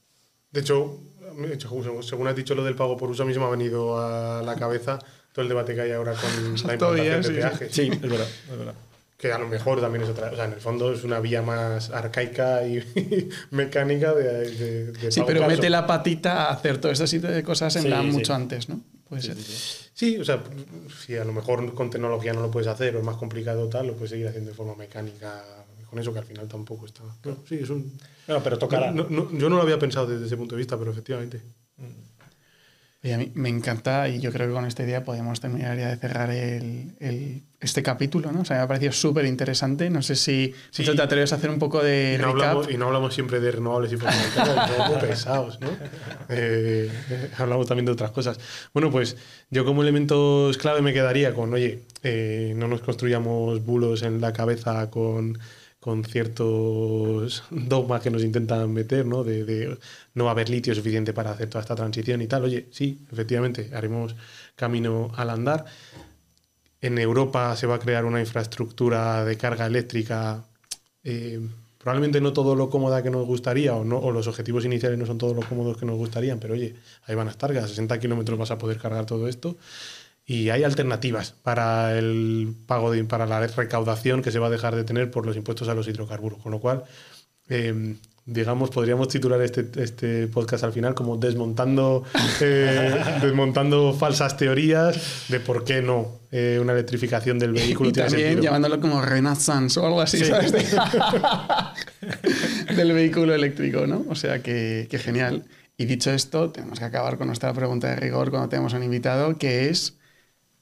[0.51, 0.99] De hecho,
[2.01, 4.41] según- has dicho lo del pago por uso, a mí se me ha venido a
[4.41, 4.99] la cabeza
[5.33, 7.71] todo el debate que hay ahora con la implantación sí, de peajes.
[7.73, 8.73] Sí, es verdad, es verdad.
[9.17, 10.31] Que a lo mejor también es otra.
[10.31, 12.83] O sea, en el fondo es una vía más arcaica y
[13.51, 17.05] mecánica de, de, de Sí, pago pero por mete la patita a hacer todo este
[17.05, 18.11] tipo de cosas en Sí, plan sí.
[18.11, 18.81] mucho antes, ¿no?
[19.09, 19.37] Puede ser.
[19.93, 20.43] Sí, o sea,
[21.05, 23.87] si a lo mejor con tecnología no lo puedes hacer o es más complicado tal,
[23.87, 25.43] lo puedes seguir haciendo de forma mecánica
[25.89, 27.03] con eso que al final tampoco está.
[27.21, 27.95] Claro, sí, es un.
[28.25, 28.91] Bueno, pero tocará.
[28.91, 31.41] No- no- yo no lo había pensado desde ese punto de vista, pero efectivamente.
[33.03, 35.89] Oye, a mí me encanta y yo creo que con esta idea podemos terminar ya
[35.89, 38.41] de cerrar el, el- este capítulo, ¿no?
[38.41, 39.89] O sea, me ha parecido súper interesante.
[39.89, 40.95] No sé si, si Sí.
[40.95, 42.49] te atreves a hacer un poco de Y no, recap.
[42.51, 43.97] hablamos, y no hablamos siempre de renovables y
[45.01, 45.67] pesados, ¿no?
[46.29, 46.89] Eh,
[47.37, 48.37] hablamos también de otras cosas.
[48.73, 49.17] Bueno, pues
[49.49, 54.33] yo como elementos clave me quedaría con, oye, eh, no nos construyamos bulos en la
[54.33, 55.39] cabeza con,
[55.83, 59.23] con ciertos dogmas que nos intentan meter, ¿no?
[59.25, 59.77] De,
[60.13, 62.45] no haber litio suficiente para hacer toda esta transición y tal.
[62.45, 64.15] Oye, sí, efectivamente, haremos
[64.55, 65.65] camino al andar.
[66.79, 70.45] En Europa se va a crear una infraestructura de carga eléctrica
[71.03, 71.41] eh,
[71.77, 75.05] probablemente no todo lo cómoda que nos gustaría o, no, o los objetivos iniciales no
[75.05, 77.99] son todos los cómodos que nos gustarían, pero oye, ahí van a estar, a 60
[77.99, 79.57] kilómetros vas a poder cargar todo esto.
[80.25, 84.75] Y hay alternativas para el pago de, para la recaudación que se va a dejar
[84.75, 86.41] de tener por los impuestos a los hidrocarburos.
[86.41, 86.83] Con lo cual,
[87.49, 92.05] eh, digamos, podríamos titular este, este podcast al final como desmontando,
[92.39, 98.07] eh, desmontando falsas teorías de por qué no eh, una electrificación del vehículo y tiene
[98.07, 98.43] también sentido.
[98.45, 100.53] llamándolo como Renaissance o algo así, ¿sabes?
[100.53, 100.63] De-
[102.75, 104.05] Del vehículo eléctrico, ¿no?
[104.09, 105.43] O sea que, que genial.
[105.77, 108.83] Y dicho esto, tenemos que acabar con nuestra pregunta de rigor cuando tenemos a un
[108.83, 109.97] invitado, que es,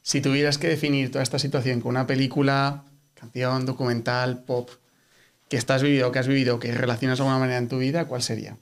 [0.02, 2.84] si tuvieras que definir toda esta situación con una película
[3.14, 4.70] canción, documental, pop,
[5.48, 8.22] que estás vivido, que has vivido, que relacionas de alguna manera en tu vida, ¿cuál
[8.22, 8.58] sería?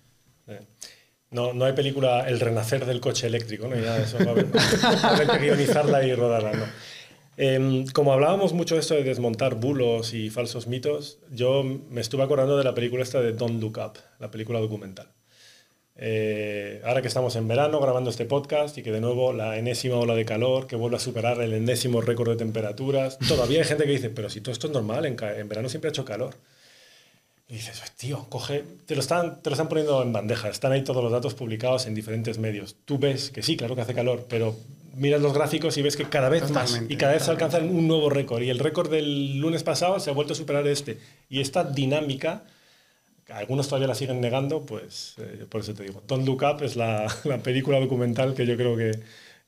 [1.32, 3.75] No, no hay película El renacer del coche eléctrico, ¿no?
[3.75, 4.47] Ya eso va a haber,
[6.02, 6.65] que y rodarla, ¿no?
[7.38, 12.23] Em, como hablábamos mucho de esto de desmontar bulos y falsos mitos, yo me estuve
[12.23, 15.08] acordando de la película esta de Don't Look Up, la película documental.
[16.01, 19.97] Eh, ahora que estamos en verano grabando este podcast y que de nuevo la enésima
[19.97, 23.83] ola de calor que vuelve a superar el enésimo récord de temperaturas, todavía hay gente
[23.83, 26.35] que dice, pero si todo esto es normal, en, en verano siempre ha hecho calor.
[27.49, 30.83] Y dices, tío, coge, te lo, están, te lo están poniendo en bandeja, están ahí
[30.83, 32.75] todos los datos publicados en diferentes medios.
[32.85, 34.55] Tú ves que sí, claro que hace calor, pero
[34.95, 37.88] miras los gráficos y ves que cada vez más y cada vez se alcanza un
[37.88, 38.43] nuevo récord.
[38.43, 40.99] Y el récord del lunes pasado se ha vuelto a superar este.
[41.27, 42.43] Y esta dinámica,
[43.33, 46.01] algunos todavía la siguen negando, pues eh, por eso te digo.
[46.07, 48.91] Don't Look Up es la, la, película documental que yo creo que,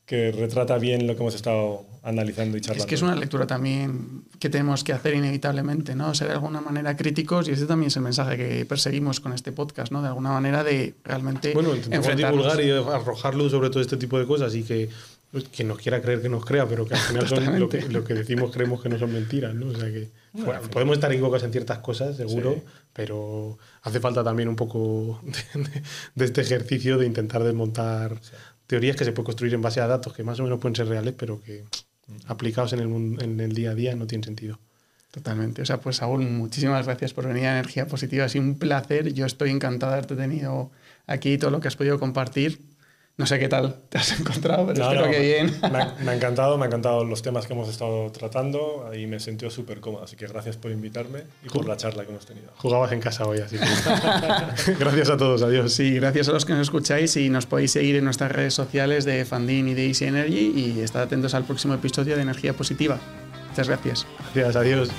[0.06, 2.84] que retrata bien lo que hemos estado analizando y charlando.
[2.84, 6.14] Es que es una lectura también que tenemos que hacer inevitablemente, ¿no?
[6.16, 9.52] Ser de alguna manera críticos y ese también es el mensaje que perseguimos con este
[9.52, 10.02] podcast, ¿no?
[10.02, 14.26] De alguna manera de realmente Bueno, divulgar y arrojar luz sobre todo este tipo de
[14.26, 14.90] cosas y que
[15.52, 18.04] quien nos quiera creer que nos crea, pero que al final son lo que, lo
[18.04, 19.68] que decimos creemos que no son mentiras, ¿no?
[19.68, 22.62] O sea que bueno, podemos estar equivocados en ciertas cosas, seguro, sí.
[22.94, 25.82] pero hace falta también un poco de, de,
[26.16, 28.32] de este ejercicio de intentar desmontar sí.
[28.68, 30.88] teorías que se pueden construir en base a datos que más o menos pueden ser
[30.88, 31.64] reales, pero que
[32.28, 34.60] aplicados en el, en el día a día no tienen sentido.
[35.12, 35.62] Totalmente.
[35.62, 38.26] O sea, pues Saúl, muchísimas gracias por venir a Energía Positiva.
[38.26, 39.14] Ha sido un placer.
[39.14, 40.72] Yo estoy encantado de haberte tenido
[41.06, 42.62] aquí, todo lo que has podido compartir.
[43.22, 45.56] No sé qué tal te has encontrado, pero no, espero no, que bien.
[45.62, 49.06] Me ha, me ha, encantado, me ha encantado los temas que hemos estado tratando y
[49.06, 50.04] me he sentido súper cómodo.
[50.04, 52.48] Así que gracias por invitarme y por la charla que hemos tenido.
[52.58, 55.72] Jugabas en casa hoy, así que gracias a todos, adiós.
[55.72, 59.06] Sí, gracias a los que nos escucháis y nos podéis seguir en nuestras redes sociales
[59.06, 62.98] de Fandin y de Easy Energy y estad atentos al próximo episodio de Energía Positiva.
[63.50, 64.08] Muchas gracias.
[64.34, 64.90] Gracias, adiós.